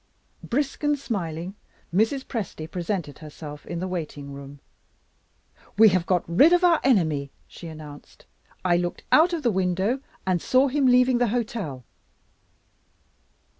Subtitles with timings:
[0.43, 1.53] Brisk and smiling,
[1.93, 2.25] Mrs.
[2.25, 4.59] Presty presented herself in the waiting room.
[5.77, 8.25] "We have got rid of our enemy!" she announced,
[8.65, 11.85] "I looked out of the window and saw him leaving the hotel."